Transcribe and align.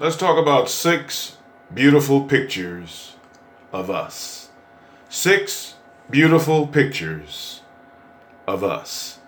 let's 0.00 0.16
talk 0.16 0.38
about 0.38 0.68
six 0.68 1.36
beautiful 1.72 2.24
pictures 2.24 3.14
of 3.72 3.90
us. 3.90 4.50
Six 5.08 5.74
beautiful 6.10 6.66
pictures 6.66 7.62
of 8.46 8.64
us. 8.64 9.20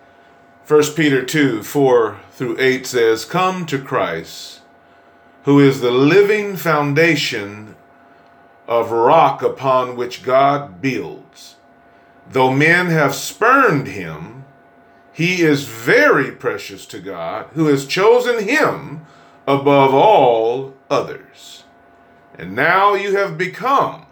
1 0.67 0.83
Peter 0.97 1.24
2 1.24 1.63
4 1.63 2.21
through 2.33 2.56
8 2.58 2.87
says, 2.87 3.24
Come 3.24 3.67
to 3.67 3.79
Christ, 3.79 4.63
who 5.44 5.60
is 5.60 5.81
the 5.81 5.92
living 5.92 6.56
foundation 6.56 7.76
of 8.67 8.90
rock 8.90 9.42
upon 9.42 9.94
which 9.94 10.24
God 10.24 10.83
builds. 10.83 11.54
Though 12.28 12.53
men 12.53 12.87
have 12.87 13.14
spurned 13.14 13.87
him, 13.87 14.44
he 15.12 15.42
is 15.42 15.64
very 15.64 16.33
precious 16.33 16.84
to 16.87 16.98
God, 16.98 17.46
who 17.52 17.66
has 17.66 17.87
chosen 17.87 18.42
him 18.42 19.06
above 19.47 19.95
all 19.95 20.74
others. 20.91 21.64
And 22.38 22.55
now 22.55 22.95
you 22.95 23.16
have 23.16 23.38
become 23.38 24.06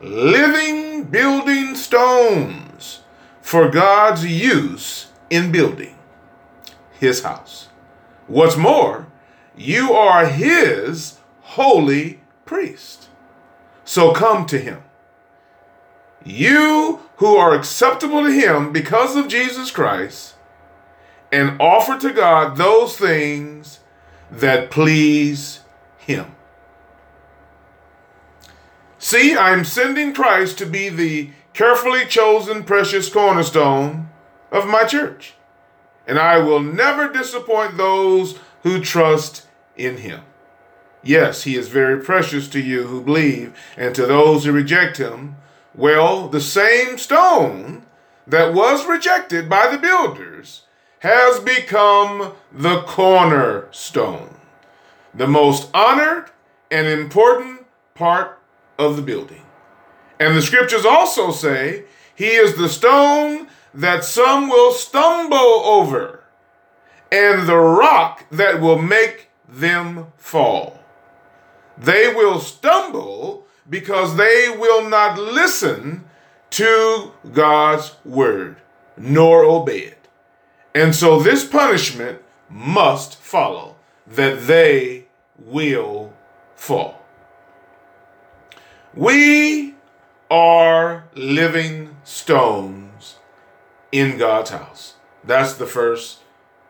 living 0.00 1.04
building 1.04 1.74
stones 1.74 3.00
for 3.40 3.68
God's 3.68 4.24
use 4.24 5.10
in 5.30 5.52
building 5.52 5.96
his 6.98 7.22
house. 7.22 7.68
What's 8.26 8.56
more, 8.56 9.06
you 9.56 9.92
are 9.92 10.26
his 10.26 11.18
holy 11.42 12.20
priest. 12.44 13.08
So 13.84 14.12
come 14.12 14.46
to 14.46 14.58
him. 14.58 14.82
You 16.24 17.00
who 17.16 17.36
are 17.36 17.54
acceptable 17.54 18.24
to 18.24 18.30
him 18.30 18.72
because 18.72 19.16
of 19.16 19.28
Jesus 19.28 19.70
Christ, 19.70 20.34
and 21.32 21.60
offer 21.60 21.98
to 21.98 22.12
God 22.12 22.56
those 22.56 22.96
things 22.96 23.80
that 24.30 24.70
please 24.70 25.60
him. 25.98 26.34
See, 28.98 29.36
I'm 29.36 29.64
sending 29.64 30.12
Christ 30.12 30.58
to 30.58 30.66
be 30.66 30.88
the 30.88 31.30
carefully 31.52 32.04
chosen 32.06 32.64
precious 32.64 33.08
cornerstone 33.08 34.08
of 34.50 34.66
my 34.66 34.84
church, 34.84 35.34
and 36.06 36.18
I 36.18 36.38
will 36.38 36.60
never 36.60 37.08
disappoint 37.08 37.76
those 37.76 38.38
who 38.62 38.80
trust 38.80 39.46
in 39.76 39.98
him. 39.98 40.22
Yes, 41.02 41.44
he 41.44 41.54
is 41.54 41.68
very 41.68 42.02
precious 42.02 42.48
to 42.48 42.60
you 42.60 42.88
who 42.88 43.00
believe, 43.00 43.56
and 43.76 43.94
to 43.94 44.04
those 44.04 44.44
who 44.44 44.52
reject 44.52 44.96
him. 44.96 45.36
Well, 45.74 46.28
the 46.28 46.40
same 46.40 46.98
stone 46.98 47.86
that 48.26 48.52
was 48.52 48.84
rejected 48.86 49.48
by 49.48 49.68
the 49.68 49.78
builders 49.78 50.62
has 51.00 51.40
become 51.40 52.32
the 52.52 52.82
cornerstone, 52.82 54.34
the 55.14 55.26
most 55.26 55.68
honored 55.72 56.30
and 56.70 56.86
important 56.86 57.66
part 57.94 58.40
of 58.78 58.96
the 58.96 59.02
building. 59.02 59.42
And 60.18 60.36
the 60.36 60.42
scriptures 60.42 60.84
also 60.84 61.30
say, 61.30 61.84
He 62.14 62.28
is 62.28 62.56
the 62.56 62.68
stone 62.68 63.48
that 63.72 64.04
some 64.04 64.48
will 64.48 64.72
stumble 64.72 65.36
over, 65.36 66.24
and 67.12 67.48
the 67.48 67.56
rock 67.56 68.24
that 68.30 68.60
will 68.60 68.80
make 68.80 69.28
them 69.48 70.08
fall. 70.16 70.80
They 71.76 72.12
will 72.12 72.40
stumble 72.40 73.46
because 73.68 74.16
they 74.16 74.54
will 74.58 74.88
not 74.88 75.18
listen 75.18 76.04
to 76.50 77.12
God's 77.32 77.94
word 78.04 78.56
nor 78.96 79.44
obey 79.44 79.78
it. 79.80 79.97
And 80.78 80.94
so 80.94 81.18
this 81.18 81.44
punishment 81.44 82.22
must 82.48 83.16
follow 83.16 83.74
that 84.06 84.46
they 84.46 85.06
will 85.36 86.12
fall. 86.54 87.04
We 88.94 89.74
are 90.30 91.08
living 91.16 91.96
stones 92.04 93.16
in 93.90 94.18
God's 94.18 94.50
house. 94.50 94.94
That's 95.24 95.54
the 95.54 95.66
first 95.66 96.20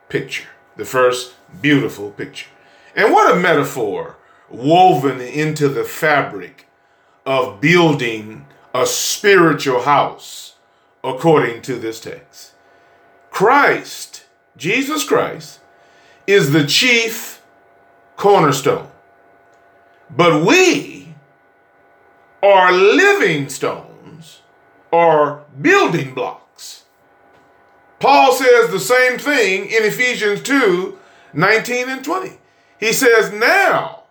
picture, 0.09 0.49
the 0.77 0.87
first 0.87 1.35
beautiful 1.61 2.11
picture. 2.11 2.49
And 2.97 3.13
what 3.13 3.37
a 3.37 3.39
metaphor 3.39 4.17
woven 4.49 5.21
into 5.21 5.69
the 5.69 5.85
fabric 5.85 6.67
of 7.27 7.61
building 7.61 8.47
a 8.73 8.87
spiritual 8.87 9.83
house 9.83 10.55
according 11.05 11.61
to 11.61 11.75
this 11.75 12.01
text. 12.01 12.55
Christ, 13.39 14.25
Jesus 14.57 15.05
Christ, 15.05 15.61
is 16.27 16.51
the 16.51 16.67
chief 16.67 17.41
cornerstone. 18.17 18.89
But 20.11 20.45
we 20.45 21.15
are 22.43 22.73
living 22.73 23.49
stones 23.49 24.43
or 24.91 25.45
building 25.61 26.15
blocks. 26.15 26.83
Paul 28.01 28.33
says 28.33 28.71
the 28.71 28.81
same 28.81 29.21
thing 29.21 29.67
in 29.67 29.85
Ephesians 29.85 30.43
2 30.43 30.99
19 31.33 31.89
and 31.89 32.05
20. 32.05 32.39
He 32.81 32.93
says, 32.93 33.33
Now 33.33 34.03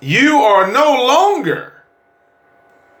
you 0.00 0.38
are 0.38 0.72
no 0.72 1.06
longer 1.06 1.84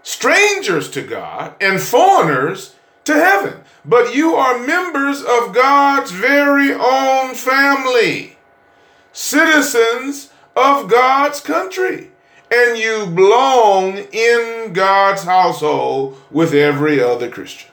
strangers 0.04 0.88
to 0.90 1.02
God 1.02 1.56
and 1.60 1.80
foreigners 1.80 2.76
to 3.10 3.16
heaven, 3.16 3.60
but 3.84 4.14
you 4.14 4.34
are 4.34 4.64
members 4.64 5.20
of 5.20 5.52
God's 5.52 6.12
very 6.12 6.72
own 6.72 7.34
family, 7.34 8.36
citizens 9.12 10.30
of 10.56 10.88
God's 10.88 11.40
country, 11.40 12.12
and 12.52 12.78
you 12.78 13.06
belong 13.06 13.98
in 14.12 14.72
God's 14.72 15.24
household 15.24 16.20
with 16.30 16.54
every 16.54 17.02
other 17.02 17.28
Christian. 17.28 17.70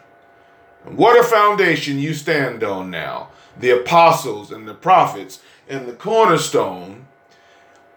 What 0.86 1.20
a 1.20 1.24
foundation 1.24 2.00
you 2.00 2.14
stand 2.14 2.64
on 2.64 2.90
now. 2.90 3.30
The 3.60 3.72
apostles 3.72 4.52
and 4.52 4.68
the 4.68 4.74
prophets 4.74 5.42
and 5.68 5.88
the 5.88 5.94
cornerstone 5.94 7.08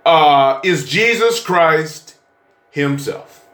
uh, 0.05 0.61
is 0.65 0.89
Jesus 0.89 1.43
Christ 1.43 2.17
Himself. 2.71 3.47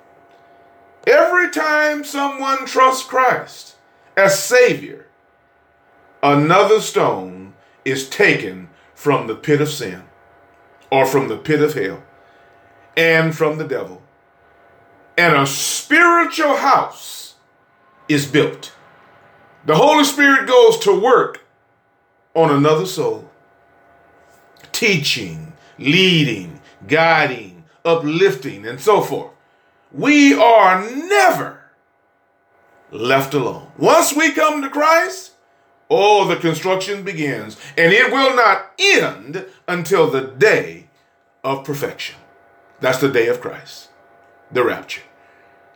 Every 1.06 1.50
time 1.50 2.02
someone 2.02 2.66
trusts 2.66 3.04
Christ 3.04 3.65
as 4.16 4.42
Savior, 4.42 5.06
another 6.22 6.80
stone 6.80 7.54
is 7.84 8.08
taken 8.08 8.68
from 8.94 9.26
the 9.26 9.34
pit 9.34 9.60
of 9.60 9.68
sin 9.68 10.04
or 10.90 11.04
from 11.06 11.28
the 11.28 11.36
pit 11.36 11.60
of 11.60 11.74
hell 11.74 12.02
and 12.96 13.36
from 13.36 13.58
the 13.58 13.66
devil. 13.66 14.02
And 15.18 15.36
a 15.36 15.46
spiritual 15.46 16.56
house 16.56 17.34
is 18.08 18.26
built. 18.26 18.72
The 19.64 19.76
Holy 19.76 20.04
Spirit 20.04 20.46
goes 20.46 20.78
to 20.80 20.98
work 20.98 21.44
on 22.34 22.50
another 22.50 22.86
soul, 22.86 23.30
teaching, 24.72 25.54
leading, 25.78 26.60
guiding, 26.86 27.64
uplifting, 27.84 28.66
and 28.66 28.80
so 28.80 29.00
forth. 29.00 29.32
We 29.92 30.34
are 30.34 30.88
never 30.90 31.55
left 32.90 33.34
alone. 33.34 33.68
Once 33.76 34.14
we 34.14 34.32
come 34.32 34.62
to 34.62 34.70
Christ, 34.70 35.32
oh, 35.90 36.26
the 36.26 36.36
construction 36.36 37.02
begins, 37.02 37.56
and 37.76 37.92
it 37.92 38.12
will 38.12 38.34
not 38.34 38.72
end 38.78 39.46
until 39.68 40.10
the 40.10 40.22
day 40.22 40.88
of 41.44 41.64
perfection. 41.64 42.16
That's 42.80 42.98
the 42.98 43.08
day 43.08 43.28
of 43.28 43.40
Christ, 43.40 43.88
the 44.50 44.64
rapture. 44.64 45.02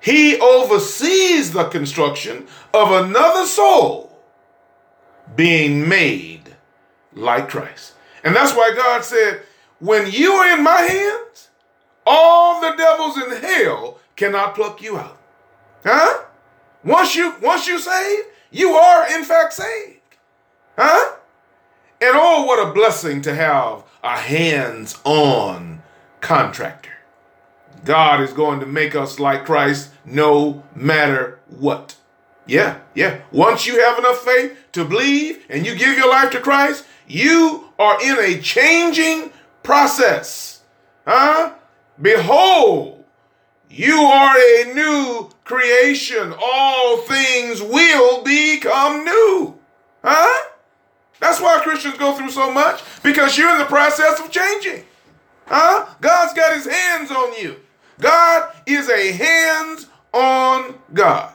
He 0.01 0.39
oversees 0.41 1.53
the 1.53 1.65
construction 1.65 2.47
of 2.73 2.91
another 2.91 3.47
soul 3.47 4.19
being 5.37 5.89
made 5.89 6.57
like 7.13 7.49
Christ. 7.49 7.95
And 8.25 8.35
that's 8.35 8.55
why 8.55 8.73
God 8.75 9.05
said, 9.05 9.43
when 9.79 10.11
you 10.11 10.33
are 10.33 10.59
in 10.59 10.65
my 10.65 10.81
hands, 10.81 11.49
all 12.07 12.61
the 12.61 12.77
devils 12.77 13.17
in 13.17 13.43
hell 13.43 13.99
cannot 14.17 14.55
pluck 14.55 14.83
you 14.83 14.99
out. 14.99 15.19
Huh? 15.85 16.25
Once 16.85 17.15
you 17.15 17.35
once 17.43 17.67
you 17.67 17.79
saved, 17.79 18.29
you 18.51 18.71
are 18.73 19.15
in 19.15 19.25
fact 19.25 19.53
saved. 19.53 20.01
Huh? 20.77 21.17
And 22.01 22.13
oh, 22.15 22.45
what 22.45 22.67
a 22.67 22.73
blessing 22.73 23.21
to 23.23 23.35
have 23.35 23.85
a 24.03 24.17
hands-on 24.17 25.83
contractor. 26.21 26.91
God 27.85 28.21
is 28.21 28.33
going 28.33 28.61
to 28.61 28.67
make 28.67 28.95
us 28.95 29.19
like 29.19 29.45
Christ 29.45 29.91
no 30.05 30.63
matter 30.75 31.39
what. 31.49 31.97
Yeah, 32.47 32.79
yeah. 32.95 33.21
Once 33.31 33.67
you 33.67 33.81
have 33.81 33.99
enough 33.99 34.19
faith 34.19 34.57
to 34.73 34.85
believe 34.85 35.45
and 35.49 35.67
you 35.67 35.75
give 35.75 35.97
your 35.97 36.09
life 36.09 36.31
to 36.31 36.41
Christ, 36.41 36.85
you 37.07 37.69
are 37.79 38.03
in 38.03 38.19
a 38.19 38.41
changing 38.41 39.31
process. 39.63 40.63
Huh? 41.07 41.55
Behold, 42.01 43.05
you 43.69 43.97
are 43.97 44.37
a 44.37 44.75
new 44.75 45.31
creation. 45.51 46.33
All 46.41 46.99
things 46.99 47.61
will 47.61 48.23
become 48.23 49.05
new. 49.05 49.59
Huh? 50.05 50.49
That's 51.19 51.41
why 51.41 51.61
Christians 51.63 51.99
go 51.99 52.15
through 52.15 52.31
so 52.31 52.53
much 52.53 52.83
because 53.03 53.37
you're 53.37 53.51
in 53.51 53.59
the 53.59 53.65
process 53.65 54.21
of 54.21 54.31
changing. 54.31 54.85
Huh? 55.47 55.87
God's 56.01 56.35
got 56.35 56.55
his 56.55 56.67
hands 56.67 57.11
on 57.11 57.37
you. 57.43 57.57
God 57.99 58.55
is 58.65 58.89
a 58.89 59.13
hands 59.13 59.87
on 60.13 60.79
God. 60.95 61.35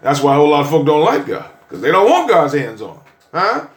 That's 0.00 0.20
why 0.20 0.34
a 0.34 0.36
whole 0.36 0.50
lot 0.50 0.62
of 0.62 0.70
folk 0.70 0.86
don't 0.86 1.04
like 1.04 1.26
God, 1.26 1.50
because 1.60 1.80
they 1.80 1.90
don't 1.90 2.10
want 2.10 2.28
God's 2.28 2.54
hands 2.54 2.82
on. 2.82 3.00
Huh? 3.32 3.68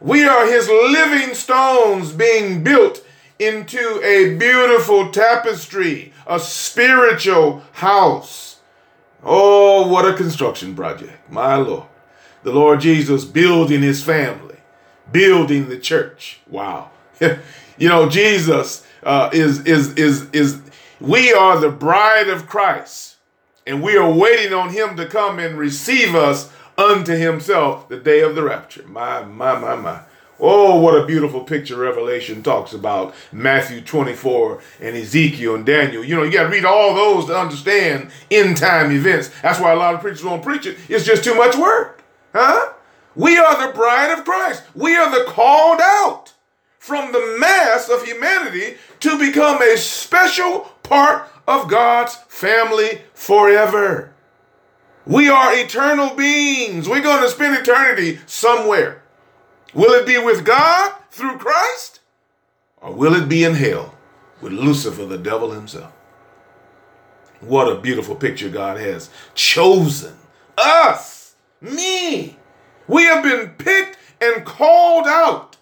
We 0.00 0.24
are 0.24 0.46
his 0.46 0.68
living 0.68 1.34
stones 1.34 2.12
being 2.12 2.62
built 2.64 3.04
into 3.38 4.00
a 4.02 4.36
beautiful 4.36 5.10
tapestry, 5.10 6.12
a 6.26 6.40
spiritual 6.40 7.62
house. 7.72 8.60
Oh, 9.22 9.88
what 9.88 10.04
a 10.04 10.14
construction 10.14 10.74
project, 10.74 11.30
my 11.30 11.56
Lord. 11.56 11.86
The 12.42 12.52
Lord 12.52 12.80
Jesus 12.80 13.24
building 13.24 13.82
his 13.82 14.02
family, 14.02 14.56
building 15.10 15.68
the 15.68 15.78
church. 15.78 16.40
Wow. 16.48 16.90
you 17.20 17.88
know, 17.88 18.08
Jesus 18.08 18.86
uh, 19.02 19.30
is, 19.32 19.64
is, 19.66 19.94
is, 19.94 20.30
is, 20.30 20.60
we 21.00 21.32
are 21.32 21.58
the 21.58 21.70
bride 21.70 22.28
of 22.28 22.46
Christ, 22.46 23.16
and 23.66 23.82
we 23.82 23.96
are 23.96 24.10
waiting 24.10 24.52
on 24.52 24.70
him 24.70 24.96
to 24.96 25.06
come 25.06 25.38
and 25.38 25.58
receive 25.58 26.14
us 26.14 26.50
unto 26.78 27.12
himself 27.12 27.88
the 27.88 27.96
day 27.96 28.20
of 28.20 28.34
the 28.34 28.42
rapture. 28.42 28.86
My, 28.86 29.24
my, 29.24 29.58
my, 29.58 29.74
my. 29.74 30.00
Oh, 30.38 30.80
what 30.80 31.00
a 31.00 31.06
beautiful 31.06 31.42
picture 31.42 31.76
Revelation 31.76 32.42
talks 32.42 32.74
about. 32.74 33.14
Matthew 33.32 33.80
24 33.80 34.60
and 34.80 34.96
Ezekiel 34.96 35.54
and 35.54 35.64
Daniel. 35.64 36.04
You 36.04 36.16
know, 36.16 36.22
you 36.22 36.32
got 36.32 36.44
to 36.44 36.48
read 36.50 36.64
all 36.64 36.94
those 36.94 37.26
to 37.26 37.38
understand 37.38 38.10
end 38.30 38.58
time 38.58 38.90
events. 38.92 39.30
That's 39.42 39.60
why 39.60 39.72
a 39.72 39.76
lot 39.76 39.94
of 39.94 40.00
preachers 40.00 40.24
won't 40.24 40.42
preach 40.42 40.66
it. 40.66 40.76
It's 40.88 41.06
just 41.06 41.24
too 41.24 41.34
much 41.34 41.56
work. 41.56 42.04
Huh? 42.34 42.72
We 43.14 43.38
are 43.38 43.66
the 43.66 43.72
bride 43.72 44.12
of 44.16 44.26
Christ. 44.26 44.62
We 44.74 44.94
are 44.94 45.10
the 45.10 45.24
called 45.30 45.80
out 45.82 46.34
from 46.78 47.12
the 47.12 47.36
mass 47.40 47.88
of 47.88 48.04
humanity 48.04 48.76
to 49.00 49.18
become 49.18 49.62
a 49.62 49.76
special 49.78 50.72
part 50.82 51.28
of 51.48 51.68
God's 51.68 52.14
family 52.28 53.00
forever. 53.14 54.12
We 55.06 55.28
are 55.28 55.56
eternal 55.56 56.14
beings. 56.14 56.88
We're 56.88 57.00
going 57.00 57.22
to 57.22 57.30
spend 57.30 57.56
eternity 57.56 58.18
somewhere. 58.26 59.02
Will 59.76 59.92
it 59.92 60.06
be 60.06 60.16
with 60.16 60.46
God 60.46 60.94
through 61.10 61.36
Christ? 61.36 62.00
Or 62.78 62.94
will 62.94 63.14
it 63.14 63.28
be 63.28 63.44
in 63.44 63.54
hell 63.54 63.94
with 64.40 64.54
Lucifer, 64.54 65.04
the 65.04 65.18
devil 65.18 65.50
himself? 65.50 65.92
What 67.40 67.70
a 67.70 67.78
beautiful 67.78 68.16
picture 68.16 68.48
God 68.48 68.80
has 68.80 69.10
chosen 69.34 70.14
us, 70.56 71.34
me. 71.60 72.38
We 72.88 73.02
have 73.04 73.22
been 73.22 73.50
picked 73.50 73.98
and 74.18 74.46
called 74.46 75.06
out 75.06 75.58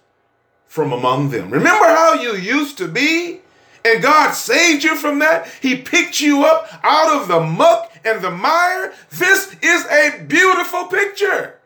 from 0.68 0.92
among 0.92 1.30
them. 1.30 1.50
Remember 1.50 1.86
how 1.86 2.14
you 2.14 2.36
used 2.36 2.78
to 2.78 2.86
be? 2.86 3.40
And 3.84 4.00
God 4.00 4.30
saved 4.30 4.84
you 4.84 4.96
from 4.96 5.18
that. 5.18 5.48
He 5.60 5.74
picked 5.74 6.20
you 6.20 6.44
up 6.44 6.68
out 6.84 7.20
of 7.20 7.26
the 7.26 7.40
muck 7.40 7.92
and 8.04 8.22
the 8.22 8.30
mire. 8.30 8.94
This 9.10 9.56
is 9.60 9.84
a 9.86 10.22
beautiful 10.24 10.84
picture. 10.84 11.58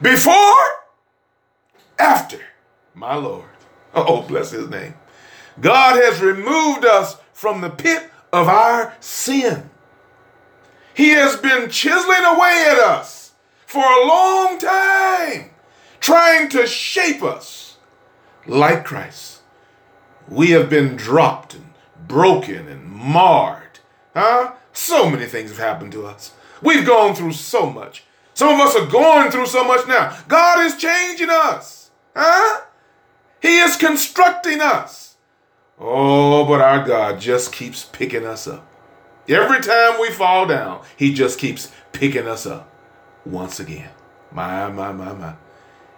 Before 0.00 0.81
after, 2.02 2.40
my 2.94 3.14
Lord. 3.14 3.44
Oh, 3.94 4.22
bless 4.22 4.52
his 4.52 4.70
name. 4.70 4.94
God 5.60 6.02
has 6.02 6.22
removed 6.22 6.86
us 6.86 7.18
from 7.34 7.60
the 7.60 7.68
pit 7.68 8.08
of 8.32 8.48
our 8.48 8.94
sin. 9.00 9.68
He 10.94 11.10
has 11.10 11.36
been 11.36 11.68
chiseling 11.68 12.24
away 12.24 12.68
at 12.70 12.78
us 12.78 13.32
for 13.66 13.84
a 13.84 14.06
long 14.06 14.56
time, 14.58 15.50
trying 16.00 16.48
to 16.50 16.66
shape 16.66 17.22
us 17.22 17.76
like 18.46 18.86
Christ. 18.86 19.42
We 20.26 20.52
have 20.52 20.70
been 20.70 20.96
dropped 20.96 21.52
and 21.52 21.74
broken 22.08 22.68
and 22.68 22.86
marred. 22.86 23.80
Huh? 24.14 24.52
So 24.72 25.10
many 25.10 25.26
things 25.26 25.50
have 25.50 25.58
happened 25.58 25.92
to 25.92 26.06
us. 26.06 26.32
We've 26.62 26.86
gone 26.86 27.14
through 27.14 27.32
so 27.32 27.68
much. 27.68 28.04
Some 28.34 28.48
of 28.58 28.66
us 28.66 28.74
are 28.74 28.86
going 28.86 29.30
through 29.30 29.46
so 29.46 29.64
much 29.64 29.86
now. 29.86 30.16
God 30.28 30.64
is 30.64 30.76
changing 30.76 31.28
us. 31.30 31.81
Huh? 32.14 32.62
He 33.40 33.58
is 33.58 33.76
constructing 33.76 34.60
us. 34.60 35.16
Oh, 35.78 36.44
but 36.44 36.60
our 36.60 36.86
God 36.86 37.20
just 37.20 37.52
keeps 37.52 37.84
picking 37.84 38.24
us 38.24 38.46
up. 38.46 38.66
Every 39.28 39.60
time 39.60 40.00
we 40.00 40.10
fall 40.10 40.46
down, 40.46 40.82
He 40.96 41.12
just 41.12 41.38
keeps 41.38 41.72
picking 41.92 42.28
us 42.28 42.46
up 42.46 42.72
once 43.24 43.58
again. 43.60 43.90
My, 44.30 44.68
my, 44.68 44.92
my, 44.92 45.12
my. 45.12 45.34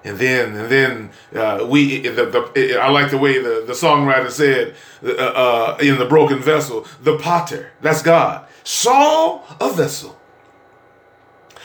And 0.05 0.19
then, 0.19 0.55
and 0.55 0.70
then 0.70 1.11
uh, 1.34 1.66
we. 1.66 2.00
The, 2.00 2.26
the, 2.26 2.78
I 2.78 2.90
like 2.90 3.10
the 3.10 3.19
way 3.19 3.38
the, 3.38 3.64
the 3.67 3.72
songwriter 3.72 4.31
said 4.31 4.75
uh, 5.02 5.08
uh, 5.08 5.78
in 5.81 5.99
the 5.99 6.05
broken 6.05 6.40
vessel, 6.40 6.87
the 7.02 7.19
potter. 7.19 7.70
That's 7.81 8.02
God. 8.02 8.46
Saw 8.64 9.43
a 9.60 9.72
vessel 9.72 10.19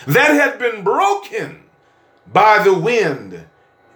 that 0.08 0.32
had 0.32 0.58
been 0.58 0.84
broken 0.84 1.64
by 2.32 2.64
the 2.64 2.74
wind 2.74 3.46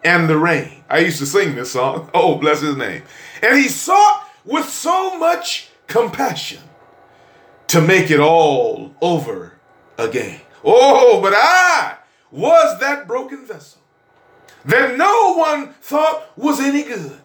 and 0.04 0.30
the 0.30 0.38
rain. 0.38 0.84
I 0.90 1.00
used 1.00 1.20
to 1.20 1.26
sing 1.26 1.56
this 1.56 1.72
song. 1.72 2.10
Oh, 2.14 2.36
bless 2.36 2.62
his 2.62 2.76
name. 2.76 3.04
And 3.42 3.58
he 3.58 3.68
sought 3.68 4.30
with 4.46 4.70
so 4.70 5.18
much 5.18 5.70
compassion 5.88 6.62
to 7.68 7.82
make 7.82 8.12
it 8.12 8.20
all 8.20 8.94
over 9.02 9.54
again. 9.98 10.42
Oh, 10.64 11.20
but 11.22 11.34
I 11.36 11.98
was 12.32 12.80
that 12.80 13.08
broken 13.08 13.46
vessel 13.46 13.82
that 14.66 14.98
no 14.98 15.36
one 15.36 15.74
thought 15.82 16.38
was 16.38 16.60
any 16.60 16.84
good. 16.84 17.22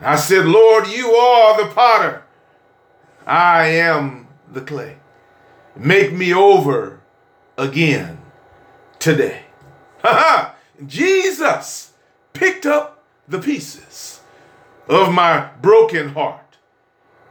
I 0.00 0.16
said, 0.16 0.46
Lord, 0.46 0.86
you 0.88 1.10
are 1.10 1.64
the 1.64 1.74
potter. 1.74 2.22
I 3.26 3.66
am 3.66 4.28
the 4.50 4.60
clay. 4.60 4.98
Make 5.76 6.12
me 6.12 6.32
over 6.32 7.00
again 7.56 8.20
today. 8.98 9.42
Ha 10.00 10.14
ha! 10.14 10.54
Jesus 10.86 11.92
picked 12.32 12.66
up 12.66 13.04
the 13.26 13.38
pieces 13.38 14.20
of 14.88 15.12
my 15.12 15.50
broken 15.60 16.10
heart 16.10 16.56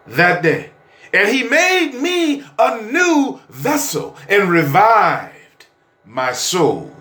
that 0.05 0.43
day. 0.43 0.71
And 1.13 1.29
he 1.29 1.43
made 1.43 1.93
me 1.93 2.43
a 2.59 2.81
new 2.81 3.39
vessel 3.49 4.17
and 4.29 4.49
revived 4.49 5.67
my 6.05 6.33
soul 6.33 6.93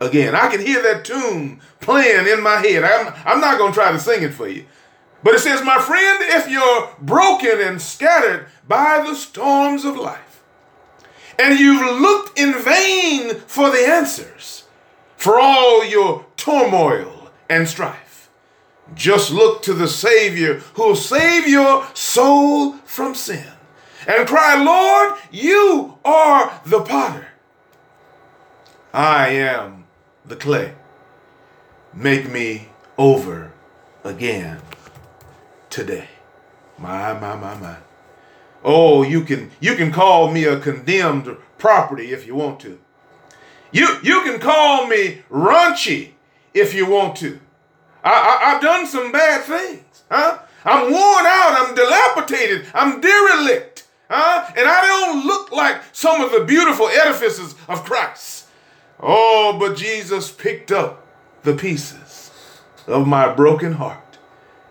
again. 0.00 0.34
I 0.34 0.48
can 0.48 0.60
hear 0.60 0.82
that 0.82 1.04
tune 1.04 1.60
playing 1.80 2.26
in 2.28 2.42
my 2.42 2.56
head. 2.56 2.84
I'm, 2.84 3.12
I'm 3.24 3.40
not 3.40 3.58
going 3.58 3.72
to 3.72 3.78
try 3.78 3.92
to 3.92 3.98
sing 3.98 4.22
it 4.22 4.34
for 4.34 4.48
you. 4.48 4.64
But 5.22 5.34
it 5.34 5.40
says, 5.40 5.64
My 5.64 5.78
friend, 5.78 6.18
if 6.22 6.48
you're 6.48 6.94
broken 7.00 7.60
and 7.60 7.80
scattered 7.80 8.46
by 8.68 9.04
the 9.06 9.14
storms 9.14 9.84
of 9.84 9.96
life, 9.96 10.44
and 11.38 11.58
you've 11.58 12.00
looked 12.00 12.38
in 12.38 12.52
vain 12.52 13.34
for 13.46 13.70
the 13.70 13.86
answers, 13.88 14.63
for 15.24 15.40
all 15.40 15.82
your 15.82 16.26
turmoil 16.36 17.30
and 17.48 17.66
strife. 17.66 18.28
Just 18.94 19.30
look 19.30 19.62
to 19.62 19.72
the 19.72 19.88
Savior 19.88 20.56
who'll 20.74 20.94
save 20.94 21.48
your 21.48 21.86
soul 21.94 22.72
from 22.84 23.14
sin 23.14 23.46
and 24.06 24.28
cry, 24.28 24.62
Lord, 24.62 25.18
you 25.30 25.98
are 26.04 26.60
the 26.66 26.82
potter. 26.82 27.28
I 28.92 29.28
am 29.28 29.84
the 30.26 30.36
clay. 30.36 30.74
Make 31.94 32.30
me 32.30 32.68
over 32.98 33.52
again 34.04 34.60
today. 35.70 36.08
My, 36.76 37.18
my, 37.18 37.34
my, 37.34 37.54
my. 37.54 37.76
Oh, 38.62 39.02
you 39.02 39.22
can 39.24 39.52
you 39.58 39.74
can 39.74 39.90
call 39.90 40.30
me 40.30 40.44
a 40.44 40.60
condemned 40.60 41.34
property 41.56 42.12
if 42.12 42.26
you 42.26 42.34
want 42.34 42.60
to. 42.60 42.78
You, 43.74 43.98
you 44.04 44.22
can 44.22 44.38
call 44.38 44.86
me 44.86 45.24
raunchy 45.28 46.10
if 46.54 46.74
you 46.74 46.88
want 46.88 47.16
to. 47.16 47.40
I, 48.04 48.52
have 48.52 48.62
done 48.62 48.86
some 48.86 49.10
bad 49.10 49.42
things. 49.42 50.04
Huh? 50.08 50.38
I'm 50.64 50.92
worn 50.92 51.26
out. 51.26 51.56
I'm 51.58 51.74
dilapidated. 51.74 52.66
I'm 52.72 53.00
derelict. 53.00 53.88
Huh? 54.08 54.48
And 54.56 54.68
I 54.68 54.86
don't 54.86 55.26
look 55.26 55.50
like 55.50 55.82
some 55.90 56.20
of 56.20 56.30
the 56.30 56.44
beautiful 56.44 56.86
edifices 56.86 57.56
of 57.66 57.82
Christ. 57.82 58.46
Oh, 59.00 59.56
but 59.58 59.76
Jesus 59.76 60.30
picked 60.30 60.70
up 60.70 61.04
the 61.42 61.56
pieces 61.56 62.30
of 62.86 63.08
my 63.08 63.34
broken 63.34 63.72
heart 63.72 64.18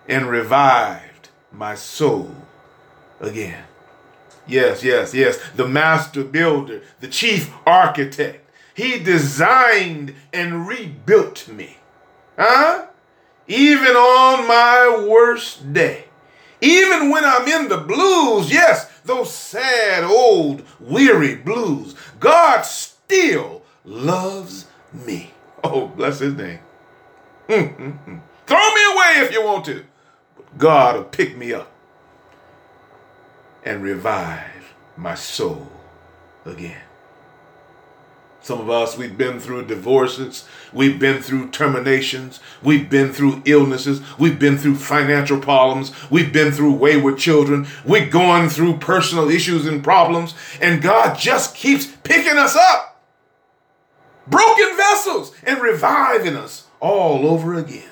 and 0.07 0.29
revived 0.29 1.27
my 1.51 1.75
soul 1.75 2.33
again. 3.19 3.65
Yes, 4.47 4.81
yes, 4.81 5.13
yes. 5.13 5.39
The 5.57 5.67
master 5.67 6.23
builder, 6.23 6.83
the 7.01 7.09
chief 7.09 7.51
architect 7.65 8.42
he 8.73 8.99
designed 8.99 10.15
and 10.31 10.67
rebuilt 10.67 11.47
me. 11.47 11.77
Huh? 12.37 12.87
Even 13.47 13.95
on 13.95 14.47
my 14.47 15.05
worst 15.07 15.73
day. 15.73 16.05
Even 16.61 17.09
when 17.09 17.25
I'm 17.25 17.47
in 17.47 17.67
the 17.67 17.77
blues, 17.77 18.51
yes, 18.51 18.89
those 19.03 19.33
sad, 19.33 20.03
old, 20.03 20.63
weary 20.79 21.35
blues, 21.35 21.93
God 22.19 22.61
still 22.61 23.63
loves 23.83 24.67
me. 24.93 25.31
Oh, 25.63 25.87
bless 25.87 26.19
his 26.19 26.33
name. 26.35 26.59
Throw 27.47 27.59
me 27.59 28.83
away 28.93 29.13
if 29.17 29.31
you 29.31 29.43
want 29.43 29.65
to. 29.65 29.85
But 30.35 30.57
God 30.57 30.95
will 30.95 31.03
pick 31.03 31.37
me 31.37 31.53
up 31.53 31.71
and 33.63 33.83
revive 33.83 34.73
my 34.95 35.15
soul 35.15 35.69
again. 36.45 36.81
Some 38.43 38.59
of 38.59 38.69
us, 38.69 38.97
we've 38.97 39.17
been 39.17 39.39
through 39.39 39.67
divorces, 39.67 40.43
we've 40.73 40.99
been 40.99 41.21
through 41.21 41.51
terminations, 41.51 42.41
we've 42.61 42.89
been 42.89 43.13
through 43.13 43.41
illnesses, 43.45 44.01
we've 44.19 44.37
been 44.37 44.57
through 44.57 44.75
financial 44.75 45.39
problems, 45.39 45.93
we've 46.11 46.33
been 46.33 46.51
through 46.51 46.73
wayward 46.73 47.17
children, 47.17 47.65
we're 47.85 48.09
going 48.09 48.49
through 48.49 48.79
personal 48.79 49.29
issues 49.29 49.65
and 49.65 49.81
problems, 49.81 50.35
and 50.59 50.81
God 50.81 51.17
just 51.17 51.55
keeps 51.55 51.85
picking 51.85 52.37
us 52.37 52.53
up, 52.57 53.01
broken 54.27 54.75
vessels, 54.75 55.33
and 55.43 55.61
reviving 55.61 56.35
us 56.35 56.67
all 56.81 57.25
over 57.25 57.53
again. 57.53 57.91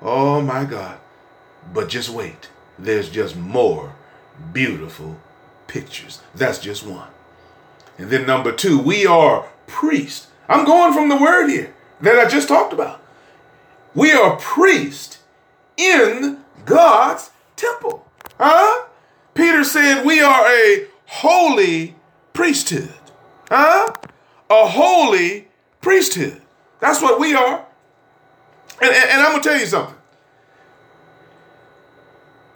Oh 0.00 0.40
my 0.40 0.64
God. 0.64 1.00
But 1.74 1.88
just 1.88 2.08
wait, 2.08 2.50
there's 2.78 3.10
just 3.10 3.34
more 3.34 3.96
beautiful 4.52 5.18
pictures. 5.66 6.22
That's 6.36 6.60
just 6.60 6.86
one. 6.86 7.08
And 7.98 8.10
then 8.10 8.26
number 8.26 8.52
two, 8.52 8.78
we 8.78 9.06
are 9.06 9.48
priests. 9.72 10.28
I'm 10.48 10.64
going 10.64 10.92
from 10.92 11.08
the 11.08 11.16
word 11.16 11.48
here 11.48 11.74
that 12.02 12.18
I 12.18 12.28
just 12.28 12.46
talked 12.46 12.72
about. 12.72 13.02
We 13.94 14.12
are 14.12 14.36
priests 14.36 15.18
in 15.76 16.38
God's 16.64 17.30
temple. 17.56 18.06
Huh? 18.38 18.86
Peter 19.34 19.64
said 19.64 20.04
we 20.04 20.20
are 20.20 20.46
a 20.46 20.86
holy 21.06 21.96
priesthood. 22.32 22.92
Huh? 23.48 23.92
A 24.50 24.66
holy 24.66 25.48
priesthood. 25.80 26.42
That's 26.80 27.00
what 27.00 27.18
we 27.18 27.34
are. 27.34 27.66
And, 28.80 28.90
and, 28.90 29.10
and 29.10 29.20
I'm 29.20 29.30
going 29.32 29.42
to 29.42 29.48
tell 29.48 29.58
you 29.58 29.66
something. 29.66 29.96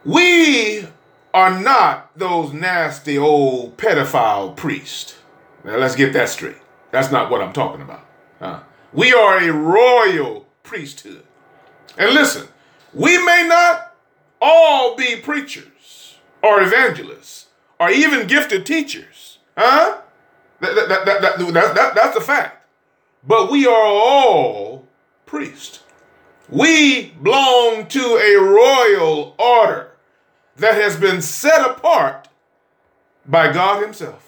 We 0.04 0.86
are 1.34 1.60
not 1.60 2.16
those 2.16 2.52
nasty 2.52 3.18
old 3.18 3.76
pedophile 3.76 4.54
priests. 4.56 5.16
Now, 5.64 5.76
let's 5.76 5.96
get 5.96 6.12
that 6.12 6.28
straight. 6.28 6.56
That's 6.96 7.12
not 7.12 7.30
what 7.30 7.42
I'm 7.42 7.52
talking 7.52 7.82
about. 7.82 8.06
Uh, 8.40 8.60
we 8.90 9.12
are 9.12 9.36
a 9.36 9.52
royal 9.52 10.46
priesthood. 10.62 11.24
And 11.98 12.14
listen, 12.14 12.48
we 12.94 13.22
may 13.22 13.46
not 13.46 13.94
all 14.40 14.96
be 14.96 15.16
preachers 15.16 16.16
or 16.42 16.62
evangelists 16.62 17.48
or 17.78 17.90
even 17.90 18.26
gifted 18.26 18.64
teachers. 18.64 19.40
Huh? 19.58 20.00
That, 20.60 20.74
that, 20.74 20.88
that, 20.88 21.04
that, 21.04 21.38
that, 21.38 21.74
that, 21.74 21.94
that's 21.94 22.16
a 22.16 22.20
fact. 22.22 22.66
But 23.22 23.50
we 23.50 23.66
are 23.66 23.86
all 23.86 24.88
priests. 25.26 25.80
We 26.48 27.10
belong 27.22 27.88
to 27.88 28.00
a 28.00 28.40
royal 28.40 29.34
order 29.38 29.90
that 30.56 30.76
has 30.76 30.96
been 30.96 31.20
set 31.20 31.60
apart 31.60 32.28
by 33.26 33.52
God 33.52 33.82
Himself. 33.82 34.25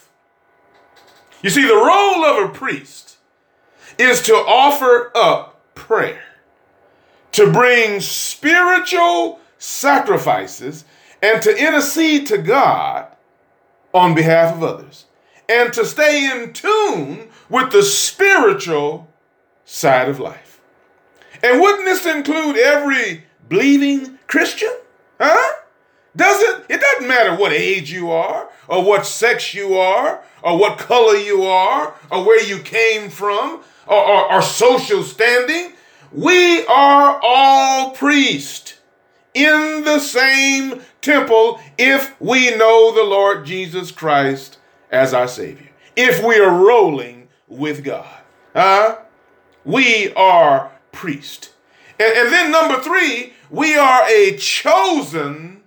You 1.42 1.50
see, 1.50 1.66
the 1.66 1.74
role 1.74 2.24
of 2.24 2.50
a 2.50 2.52
priest 2.52 3.18
is 3.98 4.22
to 4.22 4.34
offer 4.34 5.10
up 5.14 5.74
prayer, 5.74 6.24
to 7.32 7.52
bring 7.52 8.00
spiritual 8.00 9.40
sacrifices, 9.58 10.84
and 11.22 11.42
to 11.42 11.56
intercede 11.56 12.26
to 12.28 12.38
God 12.38 13.08
on 13.92 14.14
behalf 14.14 14.54
of 14.54 14.62
others, 14.62 15.06
and 15.48 15.72
to 15.72 15.84
stay 15.84 16.30
in 16.30 16.52
tune 16.52 17.28
with 17.48 17.72
the 17.72 17.82
spiritual 17.82 19.08
side 19.64 20.08
of 20.08 20.20
life. 20.20 20.60
And 21.42 21.60
wouldn't 21.60 21.84
this 21.84 22.06
include 22.06 22.56
every 22.56 23.24
believing 23.48 24.18
Christian? 24.26 24.72
Huh? 25.20 25.57
Does 26.18 26.42
it? 26.42 26.64
It 26.68 26.80
doesn't 26.80 27.06
matter 27.06 27.36
what 27.36 27.52
age 27.52 27.92
you 27.92 28.10
are, 28.10 28.50
or 28.66 28.84
what 28.84 29.06
sex 29.06 29.54
you 29.54 29.76
are, 29.76 30.20
or 30.42 30.58
what 30.58 30.76
color 30.76 31.14
you 31.14 31.44
are, 31.44 31.94
or 32.10 32.26
where 32.26 32.42
you 32.42 32.58
came 32.58 33.08
from, 33.08 33.60
or, 33.86 33.96
or, 33.96 34.32
or 34.32 34.42
social 34.42 35.04
standing. 35.04 35.74
We 36.12 36.66
are 36.66 37.20
all 37.22 37.92
priests 37.92 38.78
in 39.32 39.84
the 39.84 40.00
same 40.00 40.82
temple 41.00 41.60
if 41.78 42.20
we 42.20 42.50
know 42.56 42.92
the 42.92 43.04
Lord 43.04 43.46
Jesus 43.46 43.92
Christ 43.92 44.58
as 44.90 45.14
our 45.14 45.28
Savior. 45.28 45.70
If 45.94 46.24
we 46.24 46.40
are 46.40 46.50
rolling 46.50 47.28
with 47.46 47.84
God. 47.84 48.18
Huh? 48.54 48.98
We 49.64 50.12
are 50.14 50.72
priests. 50.90 51.50
And, 52.00 52.12
and 52.18 52.32
then 52.32 52.50
number 52.50 52.82
three, 52.82 53.34
we 53.50 53.76
are 53.76 54.02
a 54.08 54.36
chosen 54.36 55.58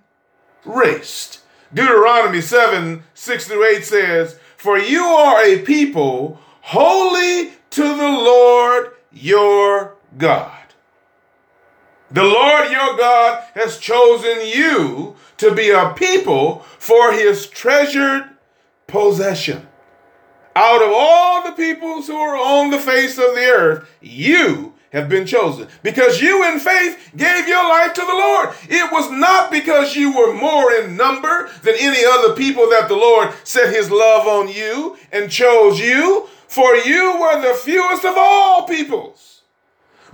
raced. 0.64 1.40
Deuteronomy 1.72 2.40
7 2.40 3.02
6 3.14 3.48
through 3.48 3.64
8 3.64 3.84
says, 3.84 4.38
For 4.56 4.78
you 4.78 5.04
are 5.04 5.42
a 5.42 5.60
people 5.60 6.40
holy 6.60 7.52
to 7.70 7.82
the 7.82 8.08
Lord 8.08 8.92
your 9.10 9.96
God. 10.18 10.58
The 12.10 12.24
Lord 12.24 12.70
your 12.70 12.96
God 12.98 13.42
has 13.54 13.78
chosen 13.78 14.46
you 14.46 15.16
to 15.38 15.54
be 15.54 15.70
a 15.70 15.94
people 15.96 16.58
for 16.78 17.12
his 17.12 17.46
treasured 17.46 18.24
possession. 18.86 19.66
Out 20.54 20.82
of 20.82 20.92
all 20.92 21.42
the 21.42 21.52
peoples 21.52 22.06
who 22.06 22.16
are 22.16 22.36
on 22.36 22.70
the 22.70 22.78
face 22.78 23.16
of 23.16 23.34
the 23.34 23.46
earth, 23.46 23.88
you 24.02 24.71
have 24.92 25.08
been 25.08 25.26
chosen 25.26 25.66
because 25.82 26.20
you 26.20 26.44
in 26.44 26.60
faith 26.60 27.12
gave 27.16 27.48
your 27.48 27.68
life 27.68 27.94
to 27.94 28.00
the 28.00 28.06
Lord. 28.06 28.50
It 28.68 28.92
was 28.92 29.10
not 29.10 29.50
because 29.50 29.96
you 29.96 30.16
were 30.16 30.34
more 30.34 30.72
in 30.72 30.96
number 30.96 31.50
than 31.62 31.74
any 31.78 32.04
other 32.04 32.34
people 32.34 32.68
that 32.70 32.88
the 32.88 32.96
Lord 32.96 33.32
set 33.44 33.74
his 33.74 33.90
love 33.90 34.26
on 34.26 34.48
you 34.48 34.96
and 35.10 35.30
chose 35.30 35.80
you, 35.80 36.28
for 36.46 36.76
you 36.76 37.18
were 37.18 37.40
the 37.40 37.54
fewest 37.54 38.04
of 38.04 38.14
all 38.16 38.66
peoples. 38.66 39.42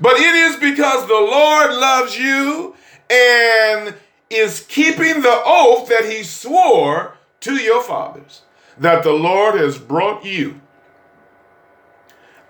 But 0.00 0.16
it 0.16 0.34
is 0.34 0.56
because 0.56 1.06
the 1.06 1.14
Lord 1.14 1.72
loves 1.72 2.16
you 2.16 2.76
and 3.10 3.94
is 4.30 4.64
keeping 4.68 5.22
the 5.22 5.42
oath 5.44 5.88
that 5.88 6.04
he 6.04 6.22
swore 6.22 7.16
to 7.40 7.54
your 7.54 7.82
fathers 7.82 8.42
that 8.76 9.02
the 9.02 9.12
Lord 9.12 9.56
has 9.56 9.78
brought 9.78 10.24
you 10.24 10.60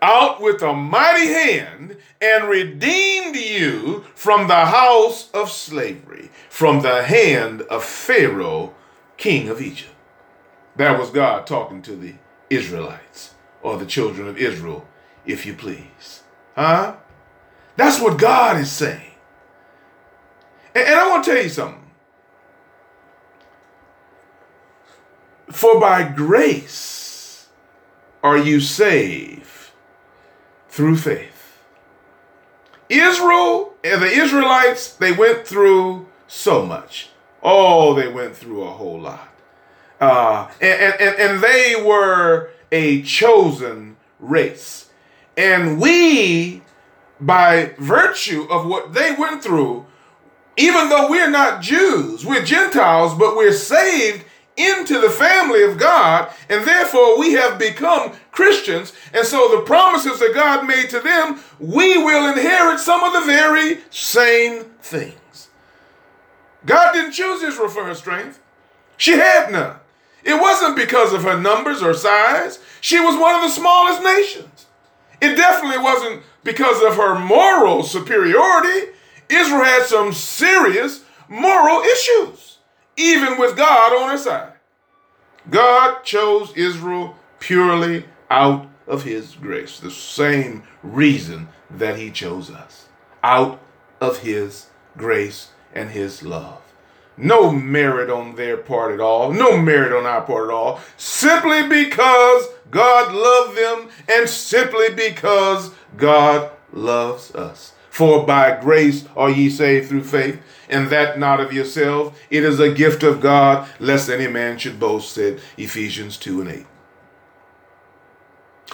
out 0.00 0.40
with 0.40 0.62
a 0.62 0.72
mighty 0.72 1.26
hand 1.26 1.96
and 2.20 2.48
redeemed 2.48 3.36
you 3.36 4.04
from 4.14 4.48
the 4.48 4.66
house 4.66 5.30
of 5.32 5.50
slavery, 5.50 6.30
from 6.48 6.82
the 6.82 7.02
hand 7.04 7.62
of 7.62 7.84
Pharaoh, 7.84 8.74
king 9.16 9.48
of 9.48 9.60
Egypt. 9.60 9.90
That 10.76 10.98
was 10.98 11.10
God 11.10 11.46
talking 11.46 11.82
to 11.82 11.96
the 11.96 12.14
Israelites, 12.50 13.34
or 13.62 13.76
the 13.76 13.86
children 13.86 14.28
of 14.28 14.38
Israel, 14.38 14.86
if 15.26 15.44
you 15.44 15.54
please. 15.54 16.22
Huh? 16.54 16.96
That's 17.76 18.00
what 18.00 18.18
God 18.18 18.58
is 18.58 18.70
saying. 18.70 19.12
And, 20.74 20.86
and 20.86 20.94
I 20.94 21.08
want 21.08 21.24
to 21.24 21.30
tell 21.32 21.42
you 21.42 21.48
something. 21.48 21.84
For 25.50 25.80
by 25.80 26.04
grace 26.04 27.48
are 28.22 28.38
you 28.38 28.60
saved 28.60 29.47
through 30.78 30.96
faith. 30.96 31.58
Israel 32.88 33.74
and 33.82 34.00
the 34.00 34.06
Israelites, 34.06 34.92
they 34.94 35.10
went 35.10 35.44
through 35.44 36.06
so 36.28 36.64
much. 36.64 37.08
Oh, 37.42 37.94
they 37.94 38.06
went 38.06 38.36
through 38.36 38.62
a 38.62 38.70
whole 38.70 39.00
lot. 39.00 39.28
Uh, 40.00 40.48
and, 40.60 40.94
and, 41.00 41.16
and 41.18 41.42
they 41.42 41.74
were 41.84 42.50
a 42.70 43.02
chosen 43.02 43.96
race. 44.20 44.88
And 45.36 45.80
we, 45.80 46.62
by 47.20 47.74
virtue 47.78 48.46
of 48.48 48.64
what 48.64 48.94
they 48.94 49.16
went 49.18 49.42
through, 49.42 49.84
even 50.56 50.90
though 50.90 51.10
we're 51.10 51.28
not 51.28 51.60
Jews, 51.60 52.24
we're 52.24 52.44
Gentiles, 52.44 53.18
but 53.18 53.34
we're 53.34 53.50
saved 53.50 54.24
into 54.58 55.00
the 55.00 55.10
family 55.10 55.62
of 55.62 55.78
God, 55.78 56.30
and 56.48 56.66
therefore 56.66 57.18
we 57.18 57.32
have 57.34 57.58
become 57.58 58.12
Christians. 58.32 58.92
And 59.14 59.24
so 59.24 59.56
the 59.56 59.62
promises 59.62 60.18
that 60.18 60.34
God 60.34 60.66
made 60.66 60.90
to 60.90 61.00
them, 61.00 61.40
we 61.58 61.96
will 61.96 62.32
inherit 62.32 62.80
some 62.80 63.04
of 63.04 63.12
the 63.12 63.26
very 63.26 63.78
same 63.90 64.64
things. 64.82 65.48
God 66.66 66.92
didn't 66.92 67.12
choose 67.12 67.42
Israel 67.42 67.68
for 67.68 67.84
her 67.84 67.94
strength, 67.94 68.40
she 68.96 69.12
had 69.12 69.52
none. 69.52 69.76
It 70.24 70.40
wasn't 70.40 70.76
because 70.76 71.12
of 71.12 71.22
her 71.22 71.40
numbers 71.40 71.80
or 71.80 71.94
size, 71.94 72.58
she 72.80 72.98
was 72.98 73.18
one 73.18 73.36
of 73.36 73.42
the 73.42 73.48
smallest 73.48 74.02
nations. 74.02 74.66
It 75.20 75.36
definitely 75.36 75.78
wasn't 75.78 76.22
because 76.44 76.82
of 76.82 76.96
her 76.96 77.18
moral 77.18 77.82
superiority. 77.82 78.92
Israel 79.28 79.64
had 79.64 79.84
some 79.84 80.12
serious 80.12 81.04
moral 81.28 81.80
issues 81.80 82.57
even 82.98 83.38
with 83.38 83.56
God 83.56 83.92
on 83.94 84.10
her 84.10 84.18
side. 84.18 84.52
God 85.48 86.02
chose 86.02 86.52
Israel 86.54 87.16
purely 87.38 88.04
out 88.30 88.66
of 88.86 89.04
his 89.04 89.34
grace, 89.34 89.78
the 89.78 89.90
same 89.90 90.64
reason 90.82 91.48
that 91.70 91.96
he 91.96 92.10
chose 92.10 92.50
us, 92.50 92.88
out 93.22 93.60
of 94.00 94.18
his 94.18 94.66
grace 94.96 95.50
and 95.74 95.90
his 95.90 96.22
love. 96.22 96.60
No 97.16 97.50
merit 97.50 98.10
on 98.10 98.36
their 98.36 98.56
part 98.56 98.92
at 98.92 99.00
all, 99.00 99.32
no 99.32 99.56
merit 99.56 99.92
on 99.92 100.06
our 100.06 100.22
part 100.22 100.50
at 100.50 100.54
all, 100.54 100.80
simply 100.96 101.66
because 101.66 102.46
God 102.70 103.14
loved 103.14 103.56
them 103.56 103.88
and 104.08 104.28
simply 104.28 104.90
because 104.94 105.70
God 105.96 106.50
loves 106.72 107.34
us. 107.34 107.72
For 107.98 108.24
by 108.24 108.56
grace 108.60 109.06
are 109.16 109.28
ye 109.28 109.50
saved 109.50 109.88
through 109.88 110.04
faith, 110.04 110.40
and 110.68 110.88
that 110.88 111.18
not 111.18 111.40
of 111.40 111.52
yourselves. 111.52 112.16
It 112.30 112.44
is 112.44 112.60
a 112.60 112.72
gift 112.72 113.02
of 113.02 113.20
God, 113.20 113.68
lest 113.80 114.08
any 114.08 114.28
man 114.28 114.56
should 114.56 114.78
boast, 114.78 115.12
said 115.12 115.40
Ephesians 115.56 116.16
2 116.16 116.42
and 116.42 116.48
8. 116.48 116.66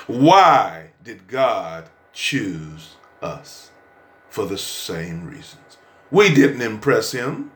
Why 0.09 0.91
did 1.03 1.27
God 1.27 1.89
choose 2.13 2.97
us? 3.23 3.71
For 4.29 4.45
the 4.45 4.59
same 4.59 5.25
reasons. 5.25 5.79
We 6.11 6.29
didn't 6.35 6.61
impress 6.61 7.13
him. 7.13 7.51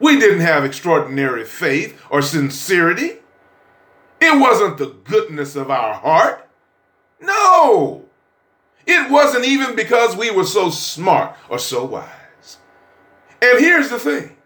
We 0.00 0.18
didn't 0.18 0.40
have 0.40 0.64
extraordinary 0.64 1.44
faith 1.44 2.02
or 2.10 2.20
sincerity. 2.20 3.18
It 4.20 4.40
wasn't 4.40 4.78
the 4.78 4.96
goodness 5.04 5.54
of 5.54 5.70
our 5.70 5.94
heart. 5.94 6.48
No. 7.20 8.05
It 8.86 9.10
wasn't 9.10 9.44
even 9.44 9.74
because 9.74 10.16
we 10.16 10.30
were 10.30 10.44
so 10.44 10.70
smart 10.70 11.36
or 11.48 11.58
so 11.58 11.84
wise. 11.84 12.58
And 13.42 13.58
here's 13.58 13.90
the 13.90 13.98
thing 13.98 14.36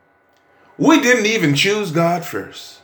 we 0.79 1.01
didn't 1.01 1.27
even 1.27 1.55
choose 1.55 1.91
God 1.93 2.25
first. 2.25 2.81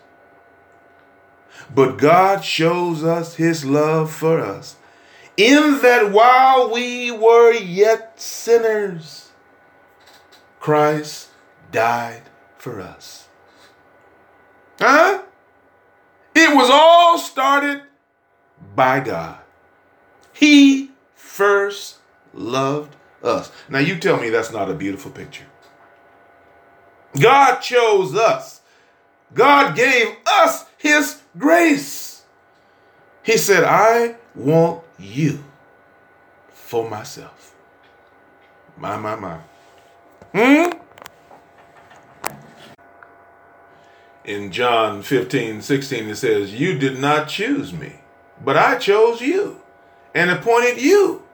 But 1.75 1.99
God 1.99 2.45
shows 2.45 3.03
us 3.03 3.37
his 3.37 3.65
love 3.65 4.13
for 4.13 4.39
us 4.39 4.77
in 5.37 5.81
that 5.83 6.13
while 6.13 6.71
we 6.71 7.11
were 7.11 7.53
yet 7.53 8.21
sinners, 8.21 9.31
Christ 10.61 11.31
died 11.73 12.23
for 12.59 12.81
us. 12.81 13.29
Huh? 14.79 15.23
It 16.35 16.55
was 16.55 16.69
all 16.71 17.19
started 17.19 17.83
by 18.75 19.01
God. 19.01 19.39
He 20.33 20.76
first 21.37 21.99
loved 22.33 22.97
us. 23.23 23.53
Now, 23.69 23.79
you 23.79 23.99
tell 23.99 24.19
me 24.19 24.31
that's 24.31 24.53
not 24.53 24.71
a 24.71 24.75
beautiful 24.75 25.11
picture. 25.11 25.45
God 27.21 27.61
chose 27.61 28.15
us, 28.15 28.63
God 29.35 29.77
gave 29.77 30.17
us 30.27 30.65
His 30.79 31.23
grace. 31.37 32.25
He 33.23 33.37
said, 33.37 33.65
I 33.65 34.17
want 34.35 34.83
you 34.99 35.45
for 36.53 36.89
myself. 36.89 37.55
My, 38.79 38.97
my, 38.97 39.17
my. 39.17 39.39
Hmm? 40.33 40.73
In 44.25 44.53
John 44.53 45.03
15, 45.03 45.61
16, 45.61 46.09
it 46.09 46.17
says, 46.17 46.55
You 46.55 46.79
did 46.79 46.99
not 46.99 47.29
choose 47.29 47.73
me, 47.73 48.01
but 48.45 48.57
I 48.57 48.77
chose 48.79 49.21
you 49.21 49.61
and 50.15 50.31
appointed 50.31 50.81
you 50.81 51.26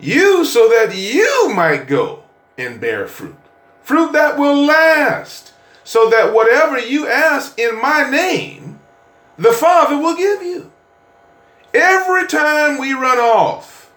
you 0.00 0.44
so 0.44 0.68
that 0.68 0.94
you 0.94 1.52
might 1.54 1.86
go 1.86 2.22
and 2.56 2.80
bear 2.80 3.06
fruit, 3.06 3.36
fruit 3.82 4.12
that 4.12 4.38
will 4.38 4.64
last, 4.64 5.52
so 5.84 6.10
that 6.10 6.32
whatever 6.32 6.78
you 6.78 7.06
ask 7.08 7.58
in 7.58 7.80
my 7.80 8.08
name, 8.08 8.78
the 9.36 9.52
Father 9.52 9.96
will 9.96 10.16
give 10.16 10.42
you. 10.42 10.70
Every 11.72 12.26
time 12.26 12.78
we 12.78 12.92
run 12.92 13.18
off 13.18 13.92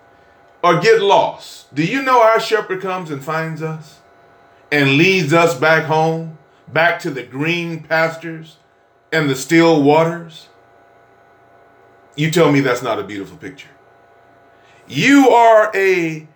or 0.63 0.79
get 0.79 1.01
lost, 1.01 1.74
do 1.74 1.84
you 1.84 2.01
know 2.01 2.22
our 2.22 2.39
shepherd 2.39 2.81
comes 2.81 3.10
and 3.10 3.24
finds 3.24 3.62
us 3.62 4.00
and 4.72 4.98
leads 4.98 5.34
us 5.34 5.58
back 5.58 5.86
home, 5.86 6.38
back 6.67 7.00
to 7.00 7.10
the 7.10 7.24
green 7.24 7.81
pastures 7.83 8.57
and 9.11 9.29
the 9.29 9.35
still 9.35 9.81
waters? 9.81 10.48
You 12.16 12.29
tell 12.29 12.51
me 12.51 12.59
that's 12.59 12.81
not 12.81 13.00
a 13.00 13.03
beautiful 13.03 13.37
picture. 13.37 13.70
You 14.91 15.29
are 15.29 15.71
a, 15.73 16.27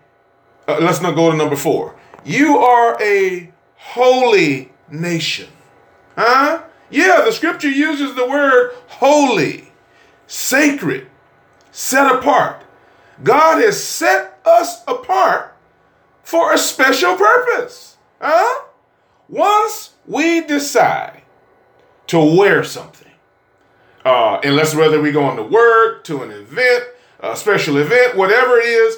uh, 0.65 0.77
let's 0.79 1.01
not 1.01 1.13
go 1.13 1.29
to 1.29 1.35
number 1.35 1.57
four. 1.57 1.93
You 2.23 2.57
are 2.57 2.97
a 3.03 3.51
holy 3.75 4.71
nation. 4.89 5.49
Huh? 6.15 6.63
Yeah, 6.89 7.23
the 7.25 7.33
scripture 7.33 7.69
uses 7.69 8.15
the 8.15 8.25
word 8.25 8.73
holy, 8.87 9.73
sacred, 10.27 11.07
set 11.73 12.09
apart. 12.09 12.63
God 13.21 13.61
has 13.61 13.83
set 13.83 14.39
us 14.45 14.83
apart 14.87 15.53
for 16.23 16.53
a 16.53 16.57
special 16.57 17.17
purpose. 17.17 17.97
Huh? 18.21 18.67
Once 19.27 19.95
we 20.07 20.39
decide 20.39 21.23
to 22.07 22.19
wear 22.19 22.63
something, 22.63 23.11
uh, 24.05 24.39
unless 24.45 24.73
whether 24.73 25.01
we 25.01 25.11
go 25.11 25.35
to 25.35 25.43
work, 25.43 26.05
to 26.05 26.23
an 26.23 26.31
event, 26.31 26.85
a 27.31 27.35
special 27.35 27.77
event, 27.77 28.15
whatever 28.15 28.57
it 28.57 28.65
is, 28.65 28.97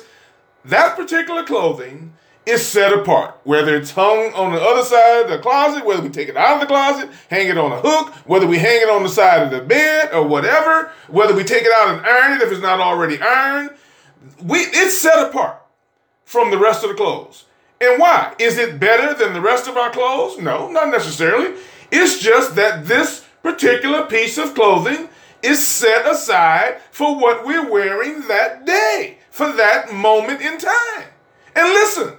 that 0.65 0.95
particular 0.95 1.43
clothing 1.43 2.13
is 2.45 2.65
set 2.65 2.93
apart. 2.93 3.39
Whether 3.43 3.75
it's 3.75 3.91
hung 3.91 4.33
on 4.33 4.53
the 4.53 4.61
other 4.61 4.83
side 4.83 5.23
of 5.23 5.29
the 5.29 5.39
closet, 5.39 5.85
whether 5.85 6.01
we 6.01 6.09
take 6.09 6.29
it 6.29 6.37
out 6.37 6.55
of 6.55 6.61
the 6.61 6.67
closet, 6.67 7.09
hang 7.29 7.47
it 7.49 7.57
on 7.57 7.71
a 7.71 7.81
hook, 7.81 8.13
whether 8.25 8.47
we 8.47 8.57
hang 8.57 8.81
it 8.81 8.89
on 8.89 9.03
the 9.03 9.09
side 9.09 9.43
of 9.43 9.51
the 9.51 9.61
bed 9.61 10.13
or 10.13 10.25
whatever, 10.25 10.91
whether 11.09 11.35
we 11.35 11.43
take 11.43 11.63
it 11.63 11.71
out 11.75 11.95
and 11.95 12.05
iron 12.05 12.39
it 12.39 12.43
if 12.43 12.51
it's 12.51 12.61
not 12.61 12.79
already 12.79 13.21
ironed, 13.21 13.71
we 14.43 14.59
it's 14.59 14.97
set 14.97 15.27
apart 15.27 15.61
from 16.25 16.51
the 16.51 16.57
rest 16.57 16.83
of 16.83 16.89
the 16.89 16.95
clothes. 16.95 17.45
And 17.79 17.99
why? 17.99 18.33
Is 18.39 18.57
it 18.57 18.79
better 18.79 19.13
than 19.13 19.33
the 19.33 19.41
rest 19.41 19.67
of 19.67 19.77
our 19.77 19.91
clothes? 19.91 20.39
No, 20.39 20.71
not 20.71 20.89
necessarily. 20.89 21.59
It's 21.91 22.19
just 22.19 22.55
that 22.55 22.87
this 22.87 23.25
particular 23.43 24.05
piece 24.05 24.37
of 24.37 24.55
clothing 24.55 25.09
is 25.41 25.65
set 25.65 26.07
aside 26.07 26.81
for 26.91 27.15
what 27.15 27.45
we're 27.45 27.69
wearing 27.69 28.27
that 28.27 28.65
day, 28.65 29.17
for 29.29 29.51
that 29.51 29.93
moment 29.93 30.41
in 30.41 30.57
time. 30.57 31.05
And 31.55 31.69
listen, 31.69 32.17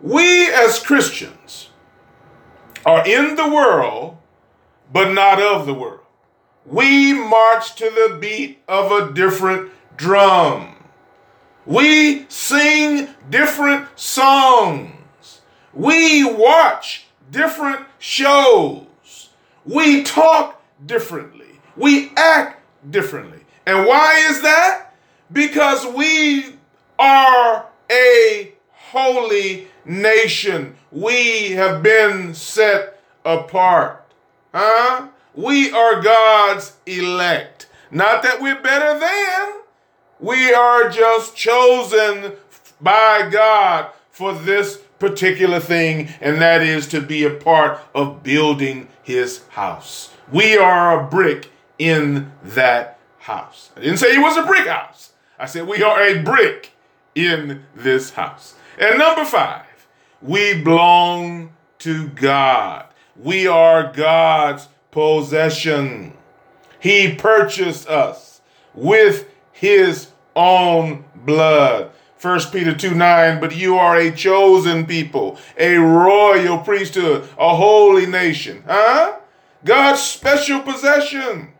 we 0.00 0.50
as 0.50 0.80
Christians 0.80 1.70
are 2.84 3.06
in 3.06 3.36
the 3.36 3.48
world, 3.48 4.18
but 4.92 5.12
not 5.12 5.40
of 5.40 5.66
the 5.66 5.74
world. 5.74 6.00
We 6.66 7.12
march 7.12 7.74
to 7.76 7.84
the 7.84 8.18
beat 8.20 8.62
of 8.68 8.92
a 8.92 9.12
different 9.12 9.70
drum. 9.96 10.76
We 11.66 12.26
sing 12.28 13.08
different 13.30 13.88
songs. 13.98 15.40
We 15.72 16.24
watch 16.24 17.06
different 17.30 17.86
shows. 17.98 19.30
We 19.64 20.02
talk 20.02 20.60
differently 20.84 21.31
we 21.76 22.12
act 22.16 22.62
differently. 22.90 23.40
And 23.66 23.86
why 23.86 24.26
is 24.28 24.42
that? 24.42 24.88
Because 25.32 25.86
we 25.86 26.56
are 26.98 27.66
a 27.90 28.52
holy 28.70 29.68
nation. 29.84 30.76
We 30.90 31.52
have 31.52 31.82
been 31.82 32.34
set 32.34 33.00
apart. 33.24 34.04
Huh? 34.52 35.08
We 35.34 35.72
are 35.72 36.02
God's 36.02 36.76
elect. 36.86 37.66
Not 37.90 38.22
that 38.22 38.40
we're 38.40 38.60
better 38.60 38.98
than, 38.98 39.62
we 40.18 40.52
are 40.52 40.88
just 40.88 41.36
chosen 41.36 42.32
by 42.80 43.28
God 43.30 43.90
for 44.10 44.32
this 44.34 44.78
particular 44.98 45.60
thing, 45.60 46.08
and 46.20 46.40
that 46.40 46.62
is 46.62 46.86
to 46.88 47.00
be 47.00 47.24
a 47.24 47.30
part 47.30 47.80
of 47.94 48.22
building 48.22 48.88
his 49.02 49.44
house. 49.48 50.12
We 50.30 50.56
are 50.56 51.00
a 51.00 51.08
brick 51.08 51.51
in 51.82 52.30
that 52.44 52.96
house. 53.18 53.70
I 53.76 53.80
didn't 53.80 53.96
say 53.96 54.14
it 54.14 54.20
was 54.20 54.36
a 54.36 54.46
brick 54.46 54.68
house. 54.68 55.12
I 55.36 55.46
said 55.46 55.66
we 55.66 55.82
are 55.82 56.00
a 56.00 56.22
brick 56.22 56.70
in 57.16 57.64
this 57.74 58.10
house. 58.10 58.54
And 58.78 59.00
number 59.00 59.24
five, 59.24 59.66
we 60.20 60.62
belong 60.62 61.52
to 61.80 62.08
God. 62.08 62.86
We 63.16 63.48
are 63.48 63.92
God's 63.92 64.68
possession. 64.92 66.16
He 66.78 67.16
purchased 67.16 67.88
us 67.88 68.40
with 68.74 69.28
his 69.50 70.12
own 70.36 71.04
blood. 71.16 71.90
1 72.20 72.40
Peter 72.52 72.72
2 72.72 72.94
9, 72.94 73.40
but 73.40 73.56
you 73.56 73.76
are 73.76 73.96
a 73.96 74.12
chosen 74.12 74.86
people, 74.86 75.36
a 75.58 75.74
royal 75.74 76.58
priesthood, 76.58 77.28
a 77.36 77.56
holy 77.56 78.06
nation. 78.06 78.62
Huh? 78.68 79.16
God's 79.64 80.00
special 80.00 80.60
possession 80.60 81.51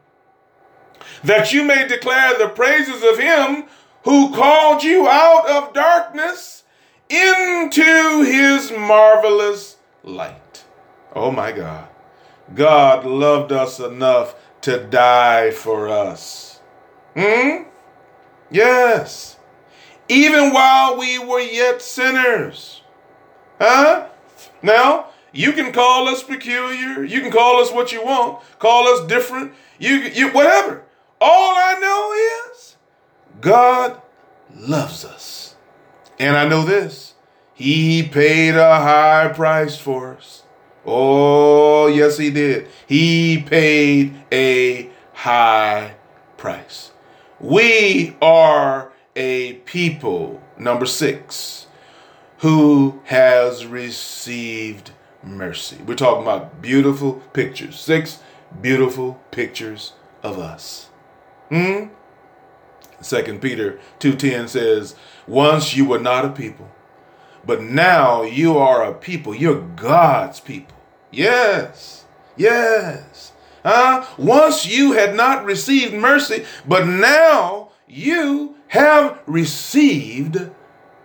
that 1.25 1.53
you 1.53 1.63
may 1.65 1.87
declare 1.87 2.37
the 2.39 2.49
praises 2.49 3.03
of 3.03 3.19
him 3.19 3.65
who 4.05 4.35
called 4.35 4.83
you 4.83 5.09
out 5.09 5.49
of 5.49 5.73
darkness 5.73 6.65
into 7.09 8.23
his 8.23 8.73
marvelous 8.73 9.77
light. 10.03 10.65
Oh 11.15 11.31
my 11.31 11.53
God. 11.53 11.89
God 12.55 13.05
loved 13.07 13.53
us 13.53 13.79
enough 13.79 14.35
to 14.63 14.85
die 14.85 15.51
for 15.51 15.89
us. 15.89 16.61
Hmm? 17.15 17.65
Yes. 18.51 19.39
Even 20.09 20.53
while 20.53 20.99
we 20.99 21.19
were 21.19 21.41
yet 21.41 21.81
sinners. 21.81 22.83
Huh? 23.59 24.09
Now, 24.63 25.07
You 25.33 25.53
can 25.53 25.73
call 25.73 26.09
us 26.09 26.23
peculiar. 26.23 27.03
You 27.03 27.23
can 27.23 27.33
call 27.33 27.61
us 27.61 27.73
what 27.73 27.91
you 27.91 28.05
want. 28.05 28.43
Call 28.59 28.87
us 28.89 29.07
different. 29.07 29.55
You, 29.79 29.97
you 29.97 30.29
whatever. 30.31 30.83
All 31.25 31.55
I 31.57 31.79
know 31.79 32.51
is 32.51 32.77
God 33.41 34.03
loves 34.57 35.05
us. 35.05 35.55
And 36.19 36.37
I 36.37 36.49
know 36.49 36.65
this. 36.65 37.15
He 37.55 38.03
paid 38.03 38.57
a 38.57 38.81
high 38.81 39.31
price 39.33 39.79
for 39.79 40.17
us. 40.17 40.43
Oh, 40.85 41.87
yes, 41.87 42.19
he 42.19 42.31
did. 42.31 42.67
He 42.89 43.41
paid 43.41 44.17
a 44.33 44.91
high 45.13 45.95
price. 46.39 46.91
We 47.39 48.17
are 48.21 48.91
a 49.15 49.55
people, 49.65 50.43
number 50.59 50.87
six, 50.87 51.69
who 52.39 53.01
has 53.05 53.65
received 53.65 54.91
mercy. 55.23 55.79
We're 55.87 55.95
talking 55.95 56.25
about 56.25 56.61
beautiful 56.61 57.23
pictures. 57.33 57.79
Six 57.79 58.19
beautiful 58.61 59.21
pictures 59.31 59.93
of 60.25 60.41
us. 60.41 60.89
Hmm? 61.53 61.89
Second 63.03 63.43
Peter 63.43 63.79
2:10 63.99 64.49
says, 64.49 64.95
"Once 65.27 65.77
you 65.77 65.85
were 65.85 65.99
not 65.99 66.25
a 66.25 66.31
people, 66.31 66.71
but 67.45 67.63
now 67.63 68.23
you 68.23 68.57
are 68.57 68.83
a 68.83 68.95
people. 68.95 69.35
You're 69.35 69.61
God's 69.61 70.41
people." 70.41 70.79
Yes. 71.11 72.05
Yes. 72.39 73.33
Huh? 73.67 74.05
Once 74.17 74.65
you 74.65 74.93
had 74.93 75.15
not 75.15 75.45
received 75.45 75.93
mercy, 75.93 76.47
but 76.67 76.87
now 76.87 77.69
you 77.87 78.57
have 78.69 79.19
received 79.27 80.49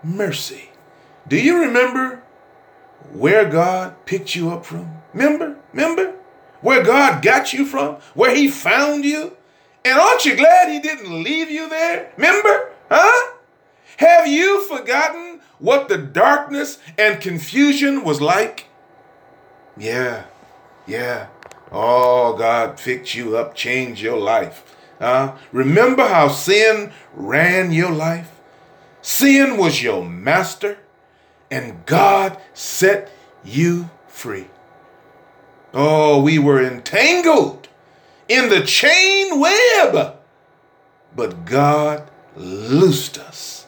mercy. 0.01 0.69
Do 1.27 1.37
you 1.37 1.59
remember 1.59 2.23
where 3.11 3.43
God 3.49 4.05
picked 4.05 4.33
you 4.33 4.49
up 4.49 4.65
from? 4.65 5.01
Remember? 5.13 5.57
Remember? 5.73 6.13
Where 6.61 6.83
God 6.83 7.21
got 7.21 7.51
you 7.51 7.65
from? 7.65 7.97
Where 8.13 8.33
He 8.33 8.47
found 8.47 9.03
you? 9.03 9.36
And 9.87 9.97
aren't 9.97 10.25
you 10.25 10.35
glad 10.35 10.69
He 10.69 10.79
didn't 10.79 11.23
leave 11.23 11.49
you 11.49 11.69
there? 11.69 12.11
Remember? 12.17 12.71
Huh? 12.89 13.35
Have 13.97 14.27
you 14.27 14.67
forgotten 14.67 15.39
what 15.59 15.87
the 15.87 15.97
darkness 15.97 16.77
and 16.97 17.21
confusion 17.21 18.03
was 18.03 18.19
like? 18.19 18.67
Yeah, 19.77 20.25
yeah. 20.85 21.27
Oh, 21.71 22.35
God 22.37 22.77
picked 22.77 23.15
you 23.15 23.37
up, 23.37 23.55
changed 23.55 24.01
your 24.01 24.17
life. 24.17 24.75
Huh? 24.99 25.35
Remember 25.53 26.05
how 26.05 26.27
sin 26.27 26.91
ran 27.13 27.71
your 27.71 27.91
life? 27.91 28.31
Sin 29.01 29.57
was 29.57 29.81
your 29.81 30.03
master 30.03 30.79
and 31.49 31.85
God 31.85 32.37
set 32.53 33.09
you 33.41 33.89
free. 34.07 34.47
Oh, 35.73 36.21
we 36.21 36.39
were 36.39 36.61
entangled 36.61 37.69
in 38.27 38.49
the 38.49 38.61
chain 38.61 39.39
web, 39.39 40.17
but 41.15 41.45
God 41.45 42.09
loosed 42.35 43.17
us 43.17 43.67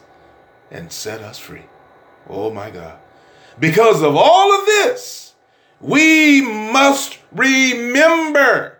and 0.70 0.92
set 0.92 1.20
us 1.20 1.38
free. 1.38 1.64
Oh 2.28 2.50
my 2.50 2.70
God. 2.70 2.98
Because 3.58 4.02
of 4.02 4.14
all 4.16 4.58
of 4.58 4.66
this, 4.66 5.34
we 5.80 6.42
must 6.42 7.18
remember 7.32 8.78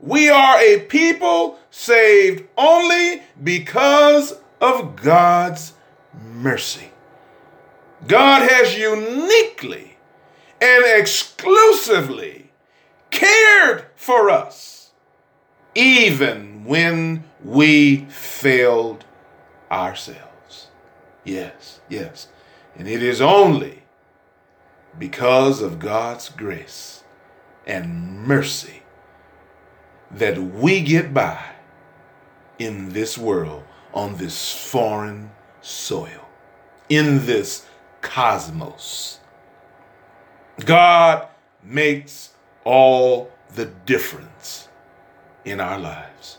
we 0.00 0.28
are 0.28 0.58
a 0.60 0.80
people 0.80 1.58
saved 1.70 2.44
only 2.56 3.22
because 3.42 4.34
of 4.60 4.96
God's 4.96 5.72
mercy. 6.12 6.92
God 8.06 8.48
has 8.48 8.78
uniquely 8.78 9.96
and 10.60 10.84
exclusively 10.86 12.50
cared 13.10 13.86
for 13.96 14.30
us, 14.30 14.77
even 15.78 16.64
when 16.64 17.22
we 17.44 17.98
failed 18.06 19.04
ourselves. 19.70 20.66
Yes, 21.22 21.80
yes. 21.88 22.26
And 22.74 22.88
it 22.88 23.00
is 23.00 23.20
only 23.20 23.84
because 24.98 25.62
of 25.62 25.78
God's 25.78 26.30
grace 26.30 27.04
and 27.64 28.18
mercy 28.26 28.82
that 30.10 30.38
we 30.38 30.80
get 30.80 31.14
by 31.14 31.40
in 32.58 32.88
this 32.88 33.16
world 33.16 33.62
on 33.94 34.16
this 34.16 34.52
foreign 34.52 35.30
soil, 35.60 36.26
in 36.88 37.24
this 37.24 37.66
cosmos. 38.00 39.20
God 40.64 41.28
makes 41.62 42.30
all 42.64 43.30
the 43.54 43.66
difference 43.66 44.67
in 45.48 45.60
our 45.60 45.78
lives. 45.78 46.38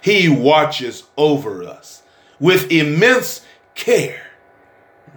He 0.00 0.28
watches 0.28 1.04
over 1.16 1.62
us 1.64 2.02
with 2.38 2.70
immense 2.70 3.44
care. 3.74 4.26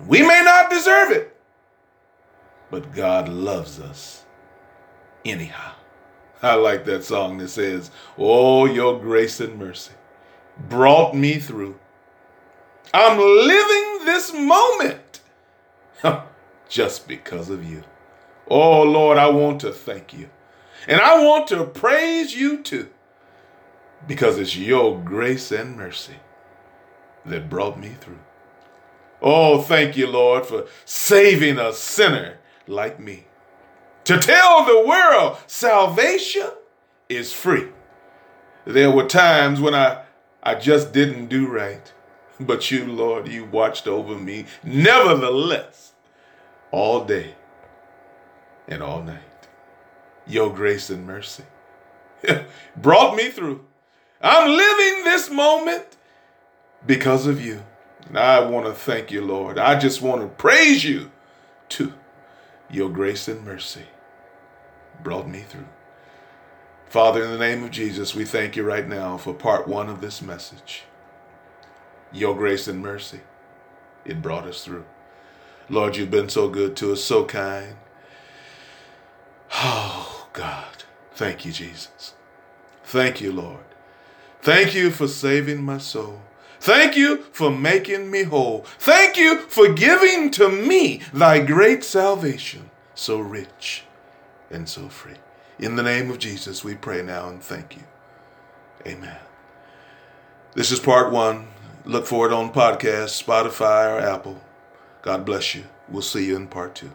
We 0.08 0.21
may 0.21 0.41
not 0.43 0.69
deserve 0.69 1.12
it, 1.12 1.36
but 2.69 2.93
God 2.93 3.27
loves 3.27 3.80
us 3.80 4.23
anyhow. 5.25 5.73
I 6.41 6.53
like 6.56 6.86
that 6.86 7.03
song 7.03 7.39
that 7.39 7.49
says, 7.49 7.89
Oh, 8.17 8.65
your 8.65 8.99
grace 8.99 9.39
and 9.39 9.58
mercy 9.58 9.93
brought 10.69 11.15
me 11.15 11.39
through. 11.39 11.80
I'm 12.93 13.17
living 13.17 14.06
this 14.06 14.34
moment 14.34 15.21
just 16.69 17.08
because 17.08 17.49
of 17.49 17.69
you. 17.69 17.84
Oh, 18.49 18.84
Lord, 18.84 19.17
I 19.17 19.30
want 19.30 19.60
to 19.62 19.71
thank 19.71 20.13
you. 20.13 20.30
And 20.88 21.01
I 21.01 21.23
want 21.23 21.47
to 21.47 21.65
praise 21.65 22.36
you 22.36 22.63
too, 22.63 22.89
because 24.05 24.38
it's 24.38 24.55
your 24.55 24.99
grace 24.99 25.51
and 25.51 25.75
mercy 25.75 26.15
that 27.25 27.49
brought 27.49 27.79
me 27.79 27.89
through. 27.99 28.19
Oh, 29.21 29.62
thank 29.62 29.97
you, 29.97 30.07
Lord, 30.07 30.45
for 30.45 30.65
saving 30.86 31.57
a 31.57 31.73
sinner 31.73 32.38
like 32.67 32.99
me. 32.99 33.25
To 34.05 34.17
tell 34.17 34.65
the 34.65 34.88
world 34.88 35.38
salvation 35.47 36.49
is 37.10 37.33
free. 37.33 37.67
There 38.65 38.91
were 38.91 39.07
times 39.07 39.60
when 39.60 39.73
I, 39.73 40.03
I 40.43 40.55
just 40.55 40.93
didn't 40.93 41.27
do 41.27 41.47
right. 41.47 41.91
But 42.39 42.69
you, 42.69 42.86
Lord, 42.86 43.27
you 43.27 43.45
watched 43.45 43.88
over 43.88 44.15
me 44.15 44.45
nevertheless 44.63 45.93
all 46.71 47.03
day 47.03 47.36
and 48.67 48.83
all 48.83 49.01
night. 49.01 49.21
Your 50.27 50.53
grace 50.53 50.89
and 50.89 51.05
mercy 51.07 51.43
brought 52.77 53.15
me 53.15 53.29
through. 53.29 53.65
I'm 54.21 54.49
living 54.49 55.03
this 55.03 55.30
moment 55.30 55.86
because 56.86 57.27
of 57.27 57.43
you. 57.43 57.63
And 58.08 58.17
I 58.17 58.39
want 58.39 58.65
to 58.65 58.73
thank 58.73 59.12
you, 59.12 59.23
Lord. 59.23 59.58
I 59.58 59.77
just 59.77 60.01
want 60.01 60.21
to 60.21 60.27
praise 60.27 60.84
you 60.84 61.12
too. 61.69 61.93
Your 62.69 62.89
grace 62.89 63.27
and 63.27 63.43
mercy 63.45 63.86
brought 65.03 65.27
me 65.27 65.41
through. 65.41 65.67
Father, 66.88 67.23
in 67.23 67.32
the 67.32 67.38
name 67.38 67.63
of 67.63 67.71
Jesus, 67.71 68.15
we 68.15 68.23
thank 68.23 68.56
you 68.56 68.63
right 68.63 68.88
now 68.88 69.17
for 69.17 69.34
part 69.34 69.67
one 69.67 69.89
of 69.89 70.01
this 70.01 70.21
message 70.21 70.84
your 72.12 72.36
grace 72.36 72.67
and 72.67 72.82
mercy. 72.82 73.19
It 74.06 74.21
brought 74.21 74.45
us 74.47 74.63
through. 74.63 74.86
Lord, 75.69 75.97
you've 75.97 76.12
been 76.12 76.30
so 76.30 76.47
good 76.47 76.75
to 76.77 76.93
us, 76.93 77.03
so 77.03 77.25
kind. 77.25 77.75
Oh, 79.53 80.27
God. 80.32 80.84
Thank 81.13 81.45
you, 81.45 81.51
Jesus. 81.51 82.13
Thank 82.84 83.19
you, 83.19 83.34
Lord. 83.34 83.66
Thank 84.47 84.73
you 84.75 84.91
for 84.91 85.10
saving 85.10 85.62
my 85.62 85.77
soul. 85.77 86.21
Thank 86.62 86.95
you 86.95 87.17
for 87.33 87.51
making 87.51 88.10
me 88.10 88.23
whole. 88.23 88.62
Thank 88.79 89.17
you 89.17 89.39
for 89.39 89.73
giving 89.73 90.31
to 90.31 90.47
me 90.47 91.01
thy 91.12 91.39
great 91.39 91.83
salvation, 91.83 92.69
so 92.95 93.19
rich 93.19 93.83
and 94.49 94.69
so 94.69 94.88
free. 94.88 95.17
In 95.60 95.75
the 95.75 95.83
name 95.83 96.10
of 96.10 96.19
Jesus, 96.19 96.63
we 96.63 96.75
pray 96.75 97.01
now 97.01 97.27
and 97.27 97.43
thank 97.43 97.75
you. 97.75 97.83
Amen. 98.86 99.17
This 100.53 100.71
is 100.71 100.79
part 100.79 101.12
one. 101.12 101.49
Look 101.83 102.05
for 102.05 102.25
it 102.25 102.31
on 102.31 102.53
podcast, 102.53 103.21
Spotify, 103.21 103.93
or 103.93 103.99
Apple. 103.99 104.41
God 105.01 105.25
bless 105.25 105.55
you. 105.55 105.65
We'll 105.89 106.01
see 106.01 106.25
you 106.25 106.38
in 106.38 106.47
part 106.47 106.73
two. 106.73 106.91